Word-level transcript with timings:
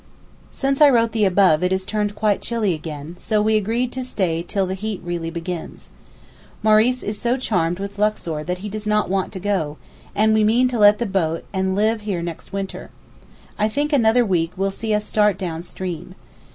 Since 0.49 0.81
I 0.81 0.89
wrote 0.89 1.11
the 1.11 1.25
above 1.25 1.63
it 1.63 1.71
has 1.71 1.85
turned 1.85 2.15
quite 2.15 2.41
chilly 2.41 2.73
again, 2.73 3.15
so 3.19 3.39
we 3.39 3.55
agreed 3.55 3.91
to 3.91 4.03
stay 4.03 4.41
till 4.41 4.65
the 4.65 4.73
heat 4.73 4.99
really 5.03 5.29
begins. 5.29 5.91
Maurice 6.63 7.03
is 7.03 7.19
so 7.21 7.37
charmed 7.37 7.77
with 7.77 7.99
Luxor 7.99 8.43
that 8.43 8.57
he 8.65 8.67
does 8.67 8.87
not 8.87 9.11
want 9.11 9.31
to 9.33 9.39
go, 9.39 9.77
and 10.15 10.33
we 10.33 10.43
mean 10.43 10.67
to 10.69 10.79
let 10.79 10.97
the 10.97 11.05
boat 11.05 11.43
and 11.53 11.75
live 11.75 12.01
here 12.01 12.23
next 12.23 12.51
winter. 12.51 12.89
I 13.59 13.69
think 13.69 13.93
another 13.93 14.25
week 14.25 14.53
will 14.57 14.71
see 14.71 14.91
us 14.91 15.05
start 15.05 15.37
down 15.37 15.61
stream. 15.61 16.15